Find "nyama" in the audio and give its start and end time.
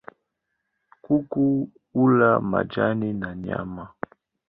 3.35-3.85